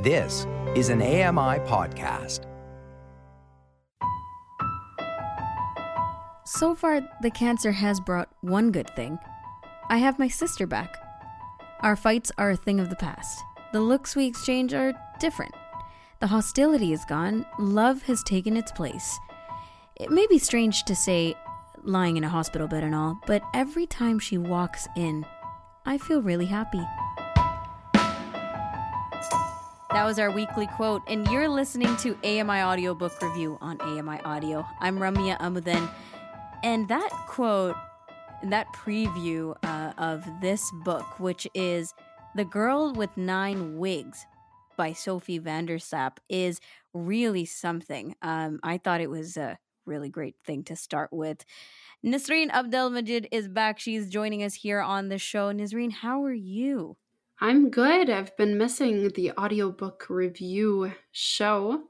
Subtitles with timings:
[0.00, 0.46] This
[0.76, 2.44] is an AMI podcast.
[6.46, 9.18] So far, the cancer has brought one good thing.
[9.88, 10.96] I have my sister back.
[11.80, 13.42] Our fights are a thing of the past.
[13.72, 15.56] The looks we exchange are different.
[16.20, 19.18] The hostility is gone, love has taken its place.
[19.96, 21.34] It may be strange to say,
[21.82, 25.26] lying in a hospital bed and all, but every time she walks in,
[25.84, 26.86] I feel really happy.
[29.90, 34.66] That was our weekly quote, and you're listening to AMI Audiobook Review on AMI Audio.
[34.80, 35.88] I'm Ramya Amudan.
[36.62, 37.74] And that quote,
[38.42, 41.94] that preview uh, of this book, which is
[42.34, 44.26] The Girl with Nine Wigs
[44.76, 46.60] by Sophie van der Stap, is
[46.92, 48.14] really something.
[48.20, 51.46] Um, I thought it was a really great thing to start with.
[52.04, 53.78] Nisreen Abdelmajid is back.
[53.78, 55.50] She's joining us here on the show.
[55.50, 56.98] Nisreen, how are you?
[57.40, 58.10] I'm good.
[58.10, 61.84] I've been missing the audiobook review show,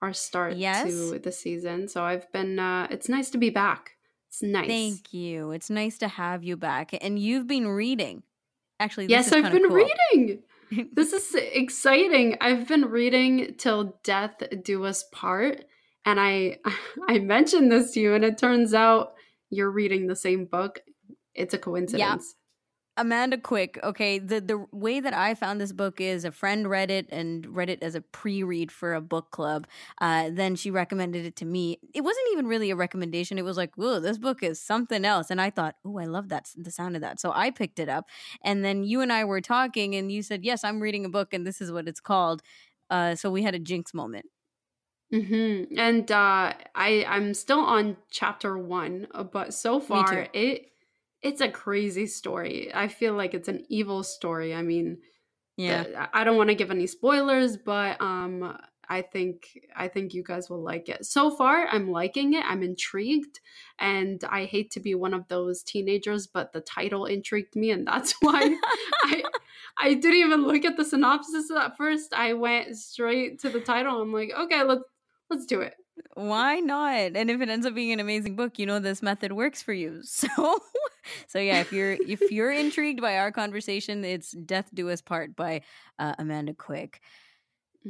[0.00, 0.84] our start Yes.
[0.88, 1.88] to the season.
[1.88, 3.92] So I've been, uh, it's nice to be back.
[4.28, 4.66] It's nice.
[4.68, 5.50] Thank you.
[5.52, 6.90] It's nice to have you back.
[7.00, 8.22] And you've been reading.
[8.80, 9.76] Actually, this Yes, I've been cool.
[9.76, 10.42] reading.
[10.92, 12.36] This is exciting.
[12.40, 15.64] I've been reading till death do us part,
[16.04, 16.58] and I
[17.08, 19.14] I mentioned this to you, and it turns out
[19.48, 20.80] you're reading the same book.
[21.34, 22.34] It's a coincidence.
[22.98, 23.78] Amanda Quick.
[23.82, 27.46] Okay, the the way that I found this book is a friend read it and
[27.54, 29.66] read it as a pre-read for a book club.
[30.00, 31.78] Uh, then she recommended it to me.
[31.92, 33.36] It wasn't even really a recommendation.
[33.36, 36.30] It was like, "Whoa, this book is something else." And I thought, "Oh, I love
[36.30, 38.06] that the sound of that." So I picked it up,
[38.42, 41.34] and then you and I were talking, and you said, "Yes, I'm reading a book,
[41.34, 42.40] and this is what it's called."
[42.88, 44.26] Uh, so we had a jinx moment.
[45.10, 50.72] hmm And uh, I I'm still on chapter one, uh, but so far it
[51.22, 52.70] it's a crazy story.
[52.74, 54.54] I feel like it's an evil story.
[54.54, 54.98] I mean,
[55.56, 56.08] Yeah.
[56.12, 60.50] I don't want to give any spoilers, but um, I think I think you guys
[60.50, 61.06] will like it.
[61.06, 62.44] So far, I'm liking it.
[62.46, 63.40] I'm intrigued,
[63.78, 67.86] and I hate to be one of those teenagers, but the title intrigued me, and
[67.86, 68.56] that's why
[69.04, 69.24] I
[69.78, 72.12] I didn't even look at the synopsis at first.
[72.14, 74.00] I went straight to the title.
[74.02, 74.84] I'm like, okay, let's
[75.30, 75.74] let's do it.
[76.14, 77.16] Why not?
[77.16, 79.72] And if it ends up being an amazing book, you know this method works for
[79.72, 80.02] you.
[80.26, 80.60] So
[81.28, 85.36] so yeah, if you're if you're intrigued by our conversation, it's Death Do Us Part
[85.36, 85.62] by
[85.98, 87.00] uh, Amanda Quick.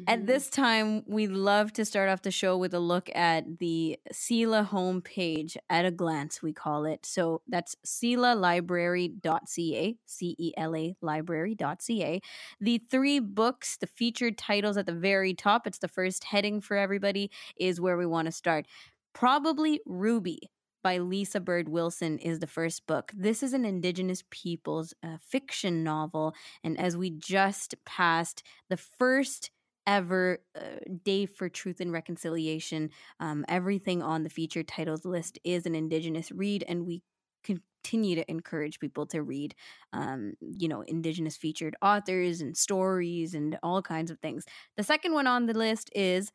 [0.09, 0.27] At Mhm.
[0.27, 4.65] this time, we love to start off the show with a look at the CELA
[4.69, 7.05] homepage at a glance, we call it.
[7.05, 12.21] So that's celalibrary.ca, C E L A library.ca.
[12.61, 16.77] The three books, the featured titles at the very top, it's the first heading for
[16.77, 18.67] everybody, is where we want to start.
[19.13, 20.39] Probably Ruby
[20.85, 23.11] by Lisa Bird Wilson is the first book.
[23.15, 26.33] This is an Indigenous peoples uh, fiction novel.
[26.63, 29.51] And as we just passed the first
[29.87, 35.67] ever uh, day for truth and reconciliation, um, everything on the featured titles list is
[35.67, 37.03] an Indigenous read, and we
[37.45, 39.55] continue to encourage people to read,
[39.93, 44.45] um, you know, Indigenous featured authors and stories and all kinds of things.
[44.77, 46.33] The second one on the list is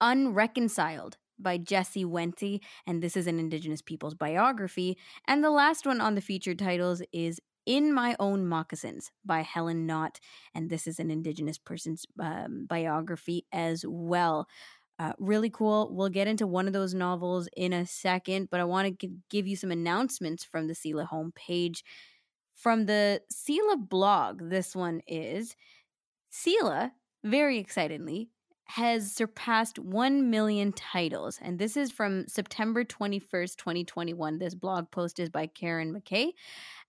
[0.00, 4.98] Unreconciled by Jesse Wente, and this is an Indigenous people's biography.
[5.26, 9.86] And the last one on the featured titles is In My Own Moccasins by Helen
[9.86, 10.20] Knott,
[10.54, 14.46] and this is an Indigenous person's um, biography as well.
[14.98, 15.90] Uh, really cool.
[15.92, 19.46] We'll get into one of those novels in a second, but I want to give
[19.46, 21.82] you some announcements from the CELA homepage.
[22.54, 25.56] From the CELA blog, this one is
[26.30, 26.92] CELA,
[27.24, 28.28] very excitedly,
[28.66, 31.38] has surpassed 1 million titles.
[31.42, 34.38] And this is from September 21st, 2021.
[34.38, 36.32] This blog post is by Karen McKay.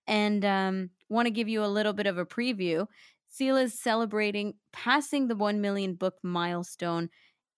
[0.06, 2.86] And um, want to give you a little bit of a preview.
[3.32, 7.10] CELA is celebrating passing the 1 million book milestone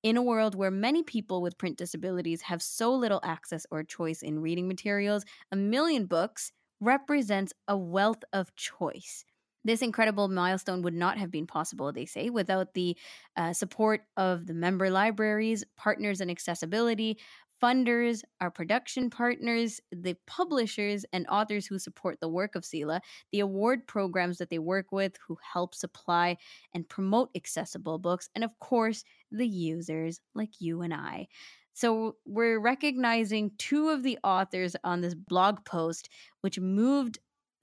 [0.03, 4.23] in a world where many people with print disabilities have so little access or choice
[4.23, 5.25] in reading materials.
[5.53, 9.25] A million books represents a wealth of choice.
[9.65, 12.97] This incredible milestone would not have been possible, they say, without the
[13.37, 17.19] uh, support of the member libraries, partners in accessibility,
[17.63, 23.01] funders, our production partners, the publishers, and authors who support the work of CELA,
[23.33, 26.37] the award programs that they work with who help supply
[26.75, 31.29] and promote accessible books, and of course, the users like you and I.
[31.75, 36.09] So, we're recognizing two of the authors on this blog post,
[36.41, 37.19] which moved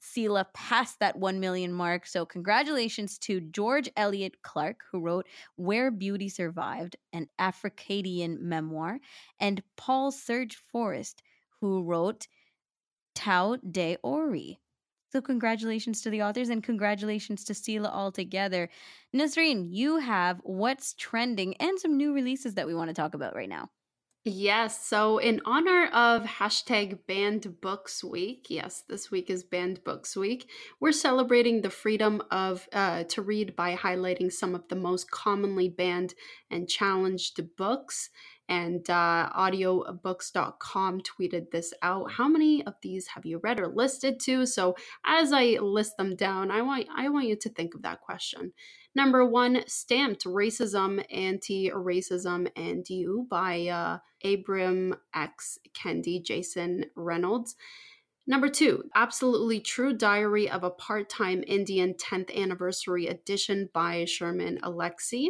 [0.06, 2.06] CELA passed that 1 million mark.
[2.06, 9.00] So, congratulations to George Elliott Clarke, who wrote Where Beauty Survived, an Africadian memoir,
[9.40, 11.24] and Paul Serge Forrest,
[11.60, 12.28] who wrote
[13.16, 14.60] Tau de Ori.
[15.12, 18.70] So, congratulations to the authors and congratulations to CELA altogether.
[19.16, 23.36] Nasreen, you have what's trending and some new releases that we want to talk about
[23.36, 23.70] right now.
[24.28, 24.84] Yes.
[24.84, 30.50] So, in honor of hashtag Banned Books Week, yes, this week is Banned Books Week.
[30.80, 35.70] We're celebrating the freedom of uh, to read by highlighting some of the most commonly
[35.70, 36.16] banned
[36.50, 38.10] and challenged books.
[38.50, 42.14] And uh, audiobooks.com tweeted this out.
[42.14, 44.48] How many of these have you read or listed to?
[44.48, 44.76] So,
[45.06, 48.54] as I list them down, I want I want you to think of that question.
[48.96, 55.60] Number one, Stamped Racism, Anti Racism, and You by uh, Ibram X.
[55.74, 57.56] Kendi, Jason Reynolds.
[58.26, 64.60] Number two, Absolutely True Diary of a Part Time Indian 10th Anniversary Edition by Sherman
[64.64, 65.28] Alexie.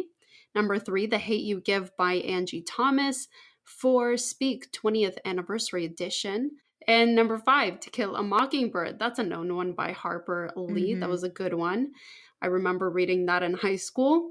[0.54, 3.28] Number three, The Hate You Give by Angie Thomas.
[3.64, 6.52] Four, Speak 20th Anniversary Edition.
[6.86, 8.98] And number five, To Kill a Mockingbird.
[8.98, 10.92] That's a known one by Harper Lee.
[10.92, 11.00] Mm-hmm.
[11.00, 11.92] That was a good one.
[12.42, 14.30] I remember reading that in high school.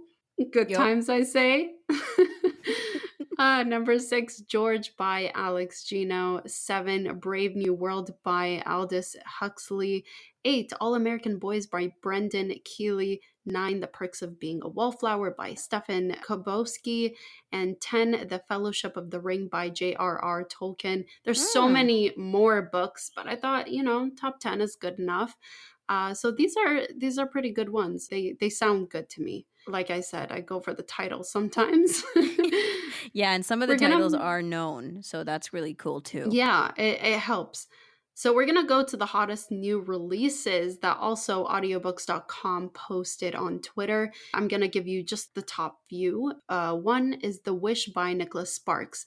[0.51, 0.77] Good yep.
[0.77, 1.71] times, I say.
[3.39, 6.41] uh, number six, George by Alex Gino.
[6.45, 10.05] Seven, Brave New World by Aldous Huxley.
[10.43, 13.19] Eight, All American Boys by Brendan Kiely.
[13.45, 17.13] Nine, The Perks of Being a Wallflower by Stephen Chbosky.
[17.51, 20.47] And 10, The Fellowship of the Ring by J.R.R.
[20.47, 21.05] Tolkien.
[21.23, 21.47] There's mm.
[21.47, 21.73] so hmm.
[21.73, 25.37] many more books, but I thought, you know, top 10 is good enough.
[25.87, 28.07] Uh, so these are these are pretty good ones.
[28.07, 29.45] They they sound good to me.
[29.67, 32.03] Like I said, I go for the title sometimes.
[33.13, 36.27] yeah, and some of the we're titles gonna, are known, so that's really cool too.
[36.31, 37.67] Yeah, it, it helps.
[38.17, 43.59] So we're going to go to the hottest new releases that also audiobooks.com posted on
[43.59, 44.13] Twitter.
[44.33, 46.31] I'm going to give you just the top few.
[46.47, 49.05] Uh, one is The Wish by Nicholas Sparks.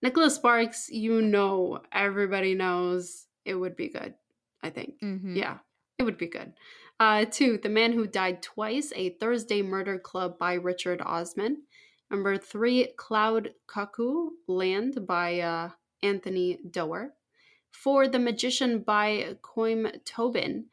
[0.00, 4.14] Nicholas Sparks, you know, everybody knows it would be good,
[4.62, 4.94] I think.
[5.02, 5.34] Mm-hmm.
[5.34, 5.58] Yeah,
[6.00, 6.54] it would be good.
[6.98, 11.62] Uh, two, The Man Who Died Twice, a Thursday Murder Club by Richard Osman.
[12.10, 15.70] Number three, Cloud Cuckoo Land by uh,
[16.02, 17.12] Anthony Doerr.
[17.70, 20.64] Four, The Magician by Colm Tóibín.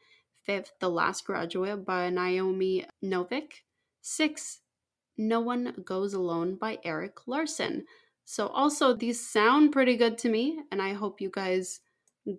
[0.44, 3.62] Fifth, The Last Graduate by Naomi Novik.
[4.00, 4.60] Six,
[5.18, 7.84] No One Goes Alone by Erik Larson.
[8.24, 11.80] So, also, these sound pretty good to me, and I hope you guys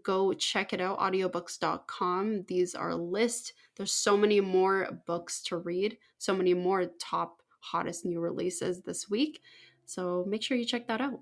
[0.03, 5.57] go check it out audiobooks.com these are a list there's so many more books to
[5.57, 9.41] read so many more top hottest new releases this week
[9.85, 11.19] so make sure you check that out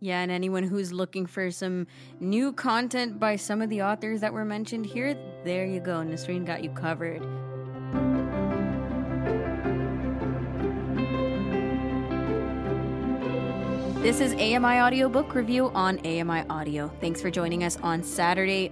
[0.00, 1.86] yeah, and anyone who's looking for some
[2.20, 6.00] new content by some of the authors that were mentioned here, there you go.
[6.00, 7.22] Nasreen got you covered.
[14.06, 16.92] This is AMI Audiobook Review on AMI Audio.
[17.00, 18.70] Thanks for joining us on Saturday.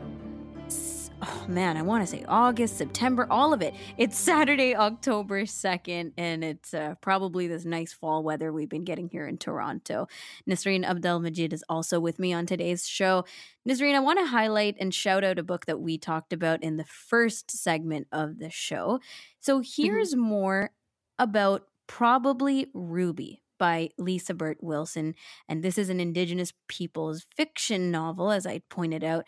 [1.23, 3.75] Oh man, I want to say August, September, all of it.
[3.99, 9.09] It's Saturday, October 2nd, and it's uh, probably this nice fall weather we've been getting
[9.09, 10.07] here in Toronto.
[10.49, 13.25] Nasreen Abdel Majid is also with me on today's show.
[13.69, 16.77] Nasreen, I want to highlight and shout out a book that we talked about in
[16.77, 19.01] the first segment of the show.
[19.41, 20.29] So here's mm-hmm.
[20.29, 20.71] more
[21.19, 25.15] about Probably Ruby by Lisa Bird Wilson.
[25.49, 29.25] And this is an Indigenous peoples fiction novel, as I pointed out.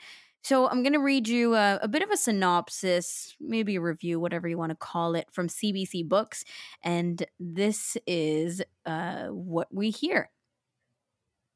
[0.47, 4.21] So I'm going to read you a, a, bit of a synopsis, maybe a review,
[4.21, 6.45] whatever you want to call it, from CBC Books.
[6.85, 10.31] And this is uh, what we hear.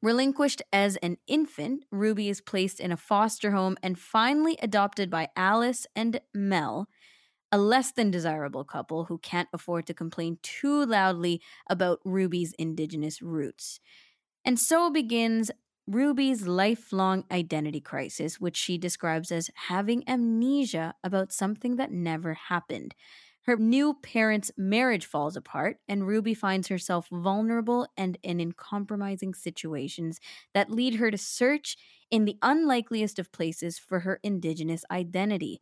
[0.01, 5.29] Relinquished as an infant, Ruby is placed in a foster home and finally adopted by
[5.37, 6.89] Alice and Mel,
[7.51, 13.21] a less than desirable couple who can't afford to complain too loudly about Ruby's indigenous
[13.21, 13.79] roots.
[14.45, 15.51] And so begins
[15.87, 22.95] Ruby's lifelong identity crisis, which she describes as having amnesia about something that never happened.
[23.45, 30.19] Her new parents' marriage falls apart, and Ruby finds herself vulnerable and in compromising situations
[30.53, 31.75] that lead her to search
[32.11, 35.59] in the unlikeliest of places for her indigenous identity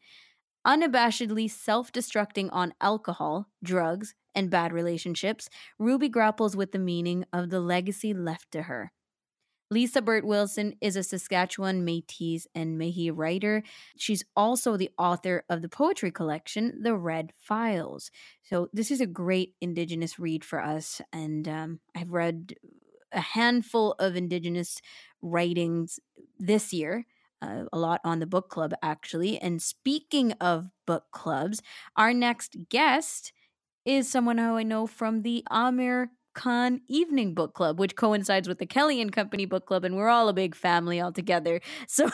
[0.66, 7.50] unabashedly self destructing on alcohol, drugs, and bad relationships, Ruby grapples with the meaning of
[7.50, 8.92] the legacy left to her.
[9.72, 13.62] Lisa Bird Wilson is a Saskatchewan Métis and Metis writer.
[13.98, 18.10] She's also the author of the poetry collection, The Red Files.
[18.44, 21.02] So, this is a great Indigenous read for us.
[21.14, 22.56] And um, I've read
[23.12, 24.82] a handful of Indigenous
[25.22, 26.00] writings
[26.40, 27.06] this year
[27.42, 29.38] uh, a lot on the book club, actually.
[29.40, 31.62] And speaking of book clubs,
[31.96, 33.32] our next guest
[33.86, 38.60] is someone who I know from the Amir Khan Evening Book Club, which coincides with
[38.60, 41.60] the Kelly and Company Book Club, and we're all a big family all together.
[41.88, 42.10] So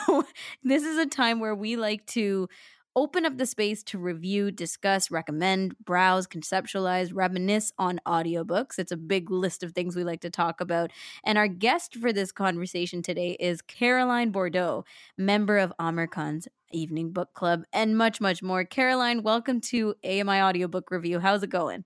[0.64, 2.48] this is a time where we like to
[2.96, 8.78] open up the space to review, discuss, recommend, browse, conceptualize, reminisce on audiobooks.
[8.78, 10.90] It's a big list of things we like to talk about.
[11.22, 14.84] And our guest for this conversation today is Caroline Bordeaux,
[15.18, 18.64] member of Amir Khan's Evening Book Club, and much, much more.
[18.64, 21.20] Caroline, welcome to AMI Audiobook Review.
[21.20, 21.84] How's it going?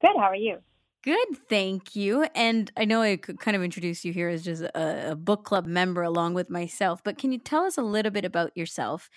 [0.00, 0.16] Good.
[0.16, 0.58] How are you?
[1.02, 2.26] Good, thank you.
[2.36, 5.44] And I know I could kind of introduce you here as just a, a, book
[5.44, 9.10] club member along with myself, but can you tell us a little bit about yourself?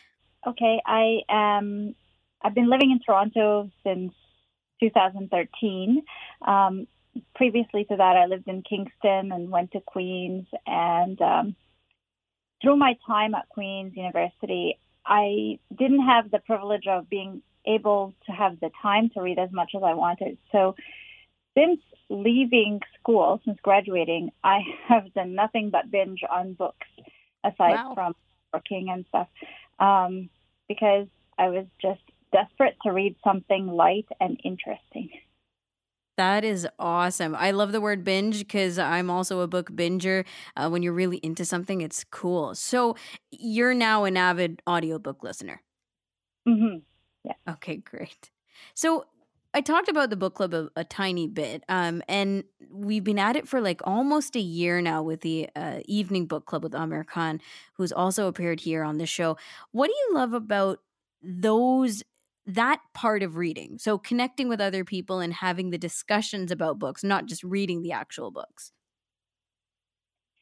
[0.47, 1.95] Okay, I um,
[2.41, 4.13] I've been living in Toronto since
[4.79, 6.03] 2013.
[6.45, 6.87] Um,
[7.33, 10.45] previously to that, I lived in Kingston and went to Queens.
[10.67, 11.55] And um,
[12.61, 18.31] through my time at Queens University, I didn't have the privilege of being able to
[18.31, 20.37] have the time to read as much as I wanted.
[20.51, 20.75] So
[21.57, 26.87] since leaving school, since graduating, I have done nothing but binge on books
[27.43, 27.93] aside wow.
[27.95, 28.15] from
[28.53, 29.27] working and stuff
[29.79, 30.29] um,
[30.67, 31.07] because
[31.37, 35.09] I was just desperate to read something light and interesting.
[36.17, 37.35] That is awesome.
[37.35, 40.25] I love the word binge because I'm also a book binger.
[40.55, 42.55] Uh, when you're really into something, it's cool.
[42.55, 42.95] So
[43.31, 45.61] you're now an avid audiobook listener.
[46.47, 46.77] Mm-hmm.
[47.25, 47.33] Yeah.
[47.53, 48.31] Okay, great.
[48.73, 49.05] So
[49.55, 53.37] I talked about the book club a, a tiny bit, um, and we've been at
[53.37, 57.05] it for like almost a year now with the uh, evening book club with Amir
[57.05, 57.39] Khan,
[57.75, 59.37] who's also appeared here on the show.
[59.71, 60.79] What do you love about
[61.23, 62.03] those
[62.45, 63.77] that part of reading?
[63.77, 67.93] So connecting with other people and having the discussions about books, not just reading the
[67.93, 68.73] actual books.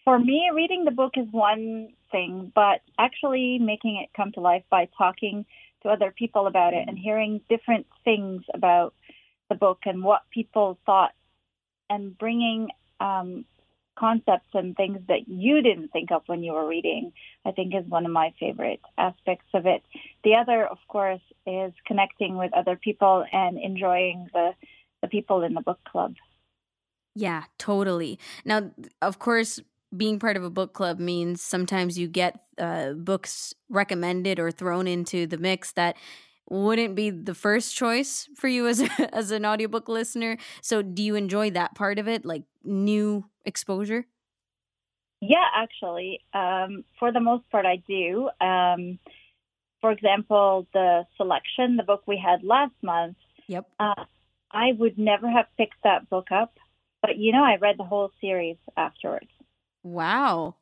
[0.06, 4.64] For me, reading the book is one thing, but actually making it come to life
[4.72, 5.46] by talking
[5.84, 8.94] to other people about it and hearing different things about
[9.50, 11.12] the book and what people thought
[11.90, 12.70] and bringing
[13.00, 13.46] um,
[13.98, 17.12] concepts and things that you didn't think of when you were reading,
[17.46, 19.84] I think is one of my favorite aspects of it.
[20.24, 24.52] The other, of course, is connecting with other people and enjoying the,
[25.02, 26.16] the people in the book club.
[27.16, 28.20] Yeah, totally.
[28.44, 28.72] Now,
[29.02, 29.60] of course,
[29.96, 34.88] being part of a book club means sometimes you get uh, books recommended or thrown
[34.88, 35.96] into the mix that
[36.50, 40.38] wouldn't be the first choice for you as a, as an audiobook listener.
[40.62, 44.06] So do you enjoy that part of it, like new exposure?
[45.22, 48.30] Yeah, actually, um, for the most part, I do.
[48.42, 49.00] Um,
[49.80, 53.16] for example, the selection, the book we had last month.
[53.48, 53.68] Yep.
[53.80, 54.04] Uh,
[54.52, 56.58] I would never have picked that book up,
[57.02, 59.30] but you know, I read the whole series afterwards.
[59.84, 60.56] Wow.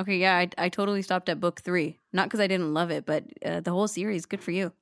[0.00, 1.98] Okay, yeah, I, I totally stopped at book three.
[2.12, 4.26] Not because I didn't love it, but uh, the whole series.
[4.26, 4.72] Good for you.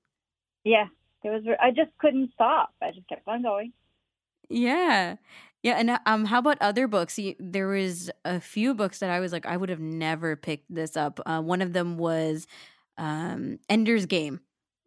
[0.67, 0.87] Yeah,
[1.23, 1.45] it was.
[1.63, 2.75] I just couldn't stop.
[2.83, 3.73] I just kept on going.
[4.49, 5.15] Yeah,
[5.63, 5.75] yeah.
[5.75, 7.21] And um, how about other books?
[7.39, 10.97] There was a few books that I was like, I would have never picked this
[10.97, 11.21] up.
[11.25, 12.49] Uh, one of them was
[12.99, 14.41] um, Ender's Game.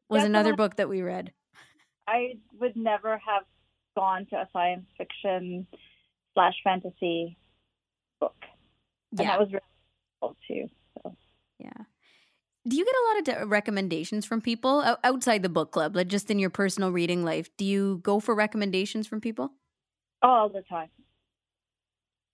[0.09, 1.31] Was That's another book that we read.
[2.09, 3.43] I would never have
[3.95, 5.65] gone to a science fiction
[6.33, 7.38] slash fantasy
[8.19, 8.36] book.
[9.12, 9.27] And yeah.
[9.27, 9.62] that was really
[10.19, 10.67] cool too.
[11.01, 11.15] So.
[11.57, 11.86] Yeah
[12.69, 16.29] do you get a lot of recommendations from people outside the book club, like just
[16.29, 17.49] in your personal reading life?
[17.57, 19.51] Do you go for recommendations from people?
[20.21, 20.89] All the time.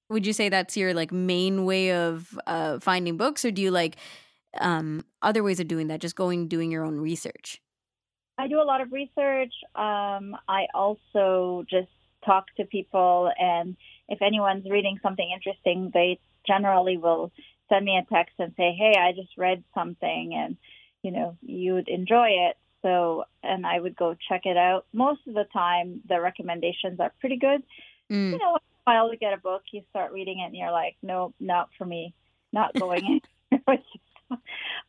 [0.10, 3.72] Would you say that's your like main way of uh, finding books, or do you
[3.72, 3.96] like
[4.60, 6.02] um, other ways of doing that?
[6.02, 7.62] Just going doing your own research.
[8.38, 9.54] I do a lot of research.
[9.76, 11.90] Um, I also just
[12.26, 13.78] talk to people, and
[14.10, 17.32] if anyone's reading something interesting, they generally will
[17.70, 20.58] send me a text and say, "Hey, I just read something, and
[21.02, 24.86] you know you would enjoy it." So, and I would go check it out.
[24.94, 27.64] Most of the time, the recommendations are pretty good.
[28.12, 28.34] Mm.
[28.34, 31.34] You know, while you get a book, you start reading it, and you're like, "No,
[31.40, 32.14] not for me,
[32.52, 33.60] not going in."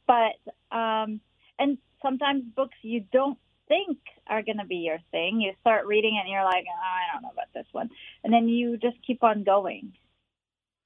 [0.06, 1.21] but um,
[1.59, 5.40] and sometimes books you don't think are going to be your thing.
[5.40, 7.90] You start reading it and you're like, oh, I don't know about this one.
[8.25, 9.92] And then you just keep on going.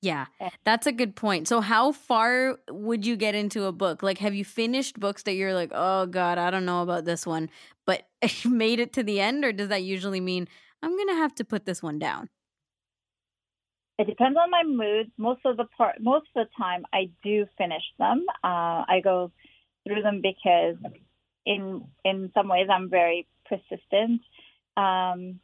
[0.03, 0.27] Yeah,
[0.65, 1.47] that's a good point.
[1.47, 4.03] So, how far would you get into a book?
[4.03, 7.27] Like, have you finished books that you're like, oh God, I don't know about this
[7.27, 7.51] one,
[7.85, 8.09] but
[8.45, 9.45] made it to the end?
[9.45, 10.49] Or does that usually mean
[10.83, 12.31] I'm going to have to put this one down?
[13.99, 15.13] It depends on my mood.
[15.19, 18.25] Most of the part, most of the time, I do finish them.
[18.43, 19.31] Uh, I go
[19.87, 20.77] through them because,
[21.45, 24.23] in in some ways, I'm very persistent.
[24.79, 25.41] Um,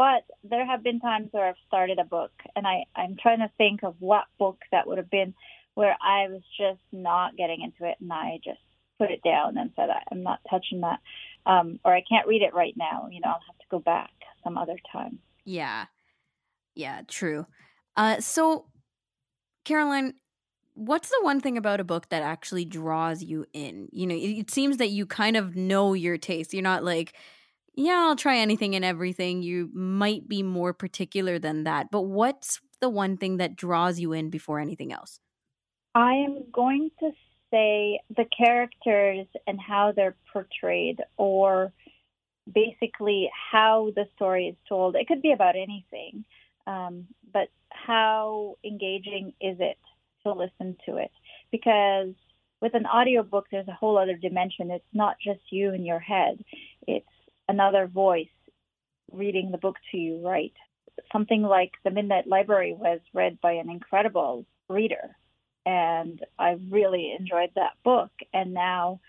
[0.00, 3.50] but there have been times where I've started a book and I, I'm trying to
[3.58, 5.34] think of what book that would have been
[5.74, 8.62] where I was just not getting into it and I just
[8.96, 11.00] put it down and said, I'm not touching that.
[11.44, 13.08] Um, or I can't read it right now.
[13.10, 14.08] You know, I'll have to go back
[14.42, 15.18] some other time.
[15.44, 15.84] Yeah.
[16.74, 17.44] Yeah, true.
[17.94, 18.68] Uh, so,
[19.66, 20.14] Caroline,
[20.72, 23.90] what's the one thing about a book that actually draws you in?
[23.92, 26.54] You know, it, it seems that you kind of know your taste.
[26.54, 27.12] You're not like,
[27.74, 29.42] yeah, I'll try anything and everything.
[29.42, 31.90] You might be more particular than that.
[31.90, 35.20] But what's the one thing that draws you in before anything else?
[35.94, 37.10] I am going to
[37.50, 41.72] say the characters and how they're portrayed, or
[42.52, 44.96] basically how the story is told.
[44.96, 46.24] It could be about anything,
[46.66, 49.78] um, but how engaging is it
[50.24, 51.10] to listen to it?
[51.50, 52.14] Because
[52.60, 54.70] with an audiobook, there's a whole other dimension.
[54.70, 56.44] It's not just you in your head,
[56.86, 57.06] it's
[57.50, 58.28] another voice
[59.12, 60.52] reading the book to you, right?
[61.12, 65.16] Something like The Midnight Library was read by an incredible reader.
[65.66, 68.10] And I really enjoyed that book.
[68.32, 69.00] And now,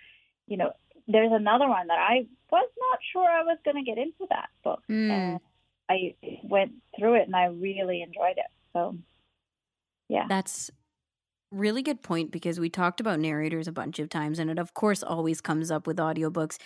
[0.47, 0.71] you know,
[1.07, 4.49] there's another one that I was not sure I was going to get into that
[4.63, 4.81] book.
[4.89, 5.11] Mm.
[5.11, 5.39] And
[5.89, 8.51] I went through it and I really enjoyed it.
[8.73, 8.97] So,
[10.09, 10.25] yeah.
[10.27, 10.71] That's
[11.51, 14.73] really good point because we talked about narrators a bunch of times and it of
[14.73, 16.57] course always comes up with audiobooks.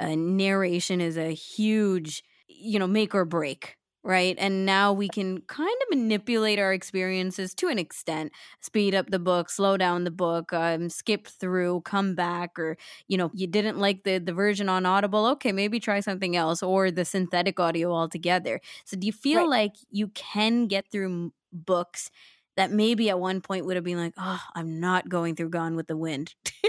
[0.00, 4.36] Uh, narration is a huge you know make or break right?
[4.38, 9.18] And now we can kind of manipulate our experiences to an extent speed up the
[9.18, 12.76] book slow down the book um, skip through come back or
[13.08, 16.62] you know you didn't like the the version on audible okay maybe try something else
[16.62, 18.60] or the synthetic audio altogether.
[18.84, 19.48] So do you feel Right.
[19.48, 22.10] like you can get through books
[22.56, 25.76] that maybe at one point would have been like oh i'm not going through gone
[25.76, 26.34] with the wind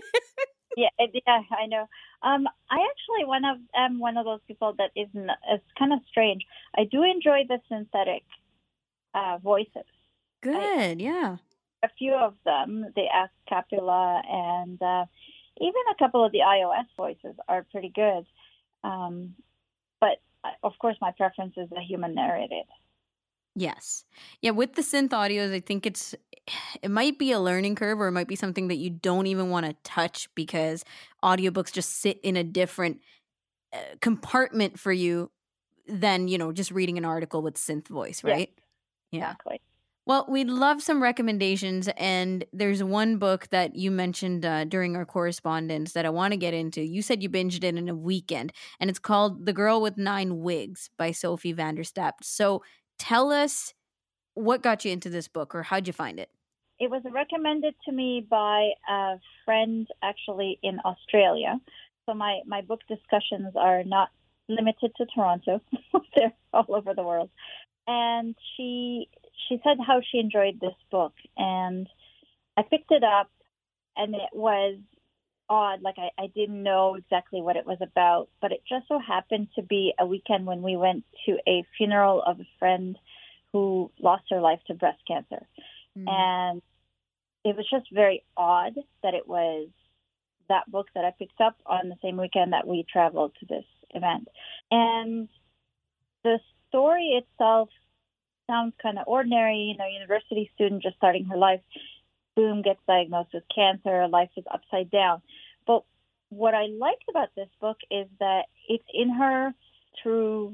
[0.75, 1.87] Yeah, yeah, I know.
[2.21, 5.29] Um, I actually one of am one of those people that isn't.
[5.49, 6.45] It's kind of strange.
[6.77, 8.23] I do enjoy the synthetic
[9.13, 9.87] uh, voices.
[10.43, 11.37] good yeah
[11.83, 15.05] A few of them, the Ask Capula, and uh,
[15.61, 18.25] even a couple of the iOS voices are pretty good.
[18.83, 19.35] Um,
[20.01, 22.65] but uh, of course, my preference is the human narrated.
[23.55, 24.03] Yes.
[24.41, 26.13] Yeah, with the synth audios, I think it's
[26.81, 29.49] it might be a learning curve or it might be something that you don't even
[29.49, 30.83] want to touch because
[31.23, 32.99] audiobooks just sit in a different
[33.73, 35.31] uh, compartment for you
[35.87, 38.35] than, you know, just reading an article with synth voice, Yeah.
[38.35, 38.49] right?
[39.11, 39.33] Yeah.
[39.33, 39.61] Exactly.
[40.07, 41.87] Well, we'd love some recommendations.
[41.97, 46.37] And there's one book that you mentioned uh, during our correspondence that I want to
[46.37, 46.81] get into.
[46.81, 50.41] You said you binged it in a weekend, and it's called The Girl with Nine
[50.41, 52.23] Wigs by Sophie van der Stap.
[52.23, 52.61] So
[52.97, 53.73] tell us
[54.33, 56.29] what got you into this book or how'd you find it?
[56.79, 61.59] It was recommended to me by a friend actually in Australia.
[62.05, 64.09] So my, my book discussions are not
[64.49, 65.61] limited to Toronto.
[66.15, 67.29] They're all over the world.
[67.87, 69.09] And she
[69.47, 71.87] she said how she enjoyed this book and
[72.57, 73.29] I picked it up
[73.95, 74.77] and it was
[75.49, 78.99] odd, like I, I didn't know exactly what it was about, but it just so
[78.99, 82.97] happened to be a weekend when we went to a funeral of a friend
[83.53, 85.47] who lost her life to breast cancer
[85.95, 86.07] hmm.
[86.07, 86.61] and
[87.45, 89.69] it was just very odd that it was
[90.49, 93.65] that book that I picked up on the same weekend that we traveled to this
[93.91, 94.27] event.
[94.71, 95.29] And
[96.23, 97.69] the story itself
[98.47, 101.61] sounds kind of ordinary, you know, university student just starting her life,
[102.35, 105.21] boom, gets diagnosed with cancer, life is upside down.
[105.65, 105.83] But
[106.29, 109.53] what I liked about this book is that it's in her
[110.03, 110.53] true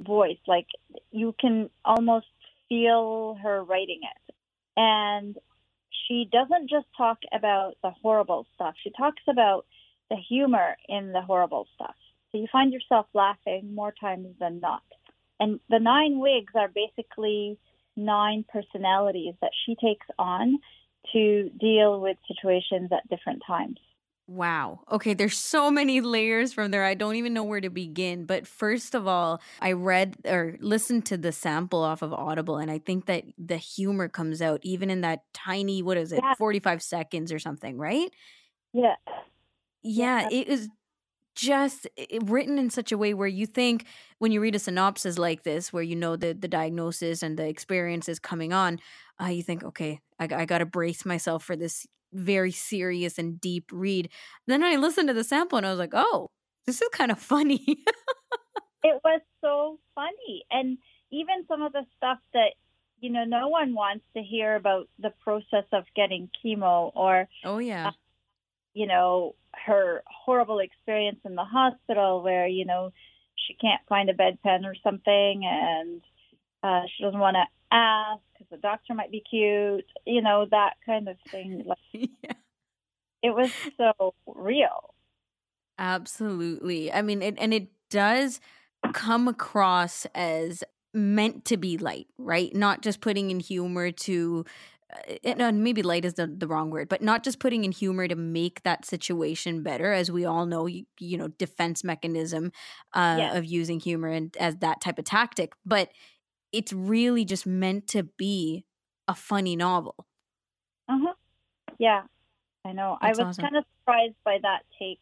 [0.00, 0.38] voice.
[0.46, 0.66] Like
[1.10, 2.26] you can almost
[2.68, 4.34] feel her writing it.
[4.76, 5.36] And
[6.08, 8.74] she doesn't just talk about the horrible stuff.
[8.82, 9.66] She talks about
[10.10, 11.94] the humor in the horrible stuff.
[12.30, 14.82] So you find yourself laughing more times than not.
[15.38, 17.58] And the nine wigs are basically
[17.96, 20.58] nine personalities that she takes on
[21.12, 23.78] to deal with situations at different times.
[24.28, 24.80] Wow.
[24.90, 26.84] Okay, there's so many layers from there.
[26.84, 28.24] I don't even know where to begin.
[28.24, 32.70] But first of all, I read or listened to the sample off of Audible, and
[32.70, 36.34] I think that the humor comes out even in that tiny, what is it, Yeah.
[36.38, 38.10] 45 seconds or something, right?
[38.72, 38.96] Yeah.
[39.82, 40.28] Yeah, Yeah.
[40.30, 40.68] it is
[41.34, 41.88] just
[42.24, 43.86] written in such a way where you think
[44.18, 47.48] when you read a synopsis like this, where you know the the diagnosis and the
[47.48, 48.80] experience is coming on,
[49.22, 53.40] uh, you think, okay, I, I got to brace myself for this very serious and
[53.40, 54.10] deep read.
[54.46, 56.30] Then I listened to the sample and I was like, oh,
[56.66, 57.64] this is kind of funny.
[58.84, 60.44] It was so funny.
[60.50, 60.78] And
[61.10, 62.54] even some of the stuff that,
[63.00, 67.58] you know, no one wants to hear about the process of getting chemo or, oh
[67.58, 67.92] yeah,
[68.74, 69.34] you know,
[69.66, 72.92] her horrible experience in the hospital where, you know,
[73.46, 76.00] she can't find a bedpan or something and
[76.62, 80.74] uh, she doesn't want to ask because the doctor might be cute, you know, that
[80.84, 81.64] kind of thing.
[81.72, 81.78] Like,
[82.22, 82.32] yeah.
[83.22, 84.94] it was so real.
[85.78, 86.92] Absolutely.
[86.92, 88.40] I mean, it, and it does
[88.92, 90.62] come across as
[90.94, 92.54] meant to be light, right?
[92.54, 94.44] Not just putting in humor to
[95.24, 98.06] uh, no, maybe light is the, the wrong word, but not just putting in humor
[98.06, 102.52] to make that situation better, as we all know, you, you know, defense mechanism
[102.92, 103.36] uh, yes.
[103.36, 105.90] of using humor and as that type of tactic, but
[106.52, 108.64] it's really just meant to be
[109.08, 110.06] a funny novel.
[110.88, 111.14] Uh huh.
[111.78, 112.02] Yeah,
[112.64, 112.98] I know.
[113.00, 113.42] That's I was awesome.
[113.44, 115.00] kind of surprised by that take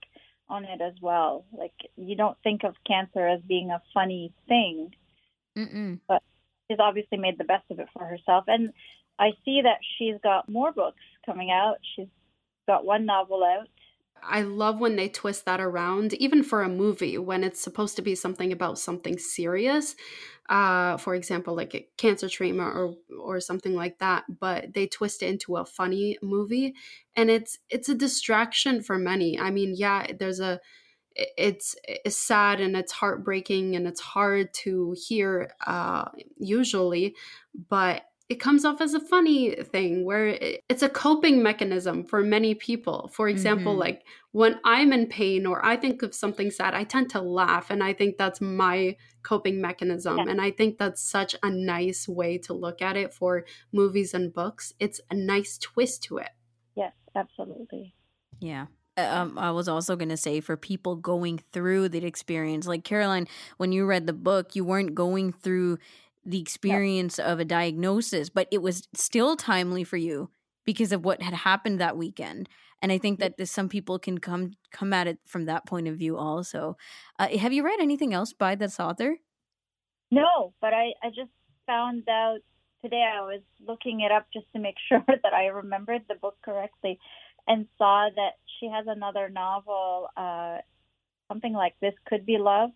[0.49, 1.45] on it as well.
[1.57, 4.95] Like you don't think of cancer as being a funny thing,
[5.57, 6.01] Mm-mm.
[6.09, 6.23] but
[6.69, 8.45] she's obviously made the best of it for herself.
[8.47, 8.73] And
[9.19, 11.77] I see that she's got more books coming out.
[11.95, 12.09] She's
[12.67, 13.69] got one novel out.
[14.23, 18.03] I love when they twist that around, even for a movie, when it's supposed to
[18.03, 19.97] be something about something serious.
[20.49, 24.25] Uh, for example, like cancer treatment or or something like that.
[24.41, 26.75] But they twist it into a funny movie,
[27.17, 29.39] and it's it's a distraction for many.
[29.39, 30.61] I mean, yeah, there's a
[31.17, 37.17] it's it's sad and it's heartbreaking and it's hard to hear uh, usually,
[37.69, 40.39] but it comes off as a funny thing where
[40.69, 43.11] it's a coping mechanism for many people.
[43.13, 43.81] For example, mm-hmm.
[43.81, 47.71] like when I'm in pain or I think of something sad, I tend to laugh.
[47.71, 50.19] And I think that's my coping mechanism.
[50.19, 50.27] Yeah.
[50.29, 54.33] And I think that's such a nice way to look at it for movies and
[54.33, 54.75] books.
[54.79, 56.31] It's a nice twist to it.
[56.77, 57.97] Yes, absolutely.
[58.39, 58.67] Yeah.
[58.97, 62.85] Uh, um, I was also going to say for people going through the experience, like
[62.85, 65.79] Caroline, when you read the book, you weren't going through
[66.25, 67.33] the experience yeah.
[67.33, 70.31] of a diagnosis, but it was still timely for you
[70.65, 72.49] because of what had happened that weekend.
[72.83, 75.89] And I think that this, some people can come come at it from that point
[75.89, 76.77] of view also.
[77.19, 79.17] Uh, have you read anything else by this author?
[80.11, 81.31] No, but I, I just
[81.67, 82.39] found out
[82.83, 86.37] today I was looking it up just to make sure that I remembered the book
[86.43, 86.99] correctly
[87.47, 90.59] and saw that she has another novel, uh,
[91.29, 92.71] something like This Could Be Love.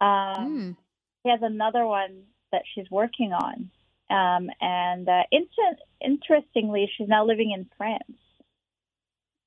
[0.00, 0.76] Um, mm.
[1.22, 3.70] She has another one that she's working on.
[4.08, 8.18] Um, and uh, inter- interestingly, she's now living in France.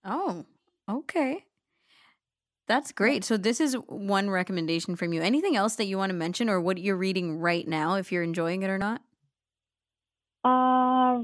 [0.03, 0.45] Oh,
[0.89, 1.45] okay.
[2.67, 3.23] That's great.
[3.23, 5.23] So this is one recommendation from you.
[5.23, 8.21] Anything else that you want to mention or what you're reading right now if you're
[8.21, 9.01] enjoying it or not?
[10.43, 11.23] Uh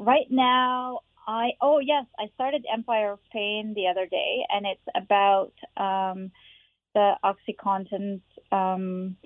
[0.00, 4.80] right now I oh yes, I started Empire of Pain the other day and it's
[4.94, 6.30] about um
[6.94, 9.16] the OxyContin um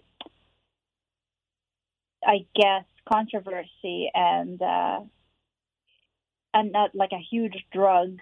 [2.26, 5.00] I guess, controversy and uh,
[6.54, 8.18] and not like a huge drug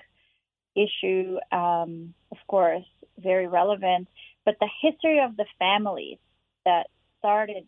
[0.76, 2.84] issue, um, of course,
[3.18, 4.08] very relevant.
[4.44, 6.18] But the history of the families
[6.64, 6.86] that
[7.18, 7.66] started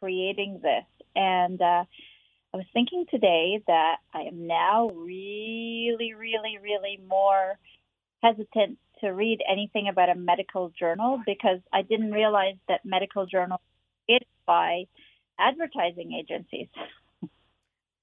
[0.00, 1.84] creating this, and uh,
[2.52, 7.58] I was thinking today that I am now really, really, really more
[8.22, 13.60] hesitant to read anything about a medical journal because I didn't realize that medical journals
[14.08, 14.86] it by
[15.40, 16.68] advertising agencies.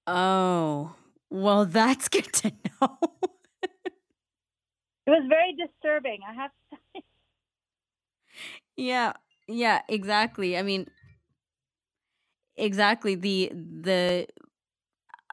[0.05, 0.95] Oh,
[1.29, 2.97] well, that's good to know.
[5.05, 7.01] it was very disturbing, I have to say.
[8.75, 9.13] Yeah,
[9.47, 10.57] yeah, exactly.
[10.57, 10.87] I mean,
[12.57, 14.27] exactly the the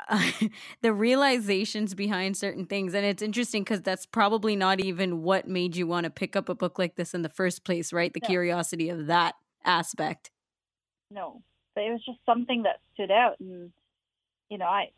[0.08, 0.30] uh,
[0.82, 5.74] the realizations behind certain things and it's interesting because that's probably not even what made
[5.74, 8.20] you want to pick up a book like this in the first place right the
[8.20, 8.26] no.
[8.28, 10.30] curiosity of that aspect
[11.10, 11.42] no
[11.82, 13.40] it was just something that stood out.
[13.40, 13.72] And
[14.48, 14.90] you know i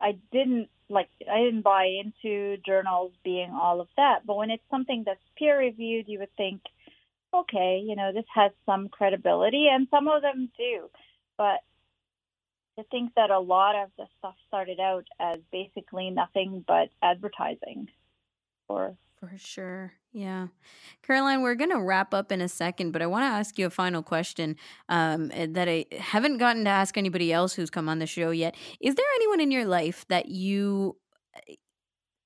[0.00, 4.26] i didn't like i didn't buy into journals being all of that.
[4.26, 6.62] But when it's something that's peer reviewed you would think
[7.34, 10.90] okay you know this has some credibility and some of them do.
[11.36, 11.60] But
[12.78, 17.88] to think that a lot of the stuff started out as basically nothing but advertising
[18.66, 19.92] for for sure.
[20.12, 20.48] Yeah.
[21.02, 23.66] Caroline, we're going to wrap up in a second, but I want to ask you
[23.66, 24.56] a final question
[24.88, 28.30] um, eh, that I haven't gotten to ask anybody else who's come on the show
[28.30, 28.56] yet.
[28.80, 30.96] Is there anyone in your life that you
[31.48, 31.56] eh,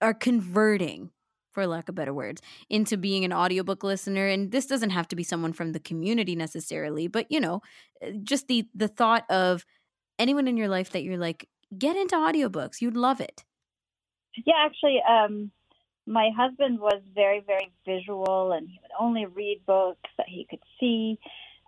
[0.00, 1.10] are converting,
[1.52, 4.28] for lack of better words, into being an audiobook listener?
[4.28, 7.60] And this doesn't have to be someone from the community necessarily, but, you know,
[8.02, 9.66] eh, just the, the thought of
[10.18, 12.80] anyone in your life that you're like, get into audiobooks.
[12.80, 13.44] You'd love it.
[14.46, 15.50] Yeah, actually, um,
[16.06, 20.62] my husband was very, very visual and he would only read books that he could
[20.78, 21.18] see.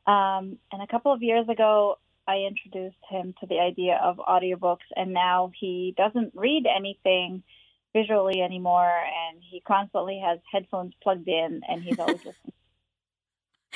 [0.07, 4.87] Um, and a couple of years ago, I introduced him to the idea of audiobooks,
[4.97, 7.45] and now he doesn't read anything
[7.93, 12.53] visually anymore, and he constantly has headphones plugged in, and he's always listening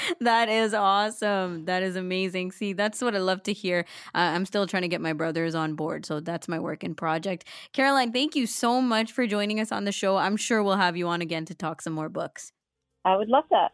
[0.21, 1.65] that is awesome.
[1.65, 2.53] That is amazing.
[2.53, 3.85] See, that's what I love to hear.
[4.15, 6.95] Uh, I'm still trying to get my brothers on board, so that's my work in
[6.95, 7.45] project.
[7.73, 10.17] Caroline, thank you so much for joining us on the show.
[10.17, 12.53] I'm sure we'll have you on again to talk some more books.
[13.05, 13.73] I would love that.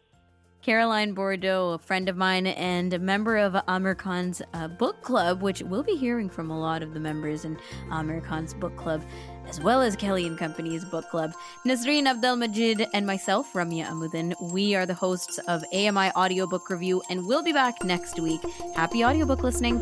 [0.61, 5.41] Caroline Bordeaux, a friend of mine and a member of Amir Khan's uh, book club,
[5.41, 7.57] which we'll be hearing from a lot of the members in
[7.91, 9.01] Amir Khan's book club,
[9.47, 11.33] as well as Kelly and Company's book club.
[11.65, 17.25] Nasreen Abdelmajid and myself, Ramya Amudin, we are the hosts of AMI Audiobook Review, and
[17.25, 18.41] we'll be back next week.
[18.75, 19.81] Happy audiobook listening.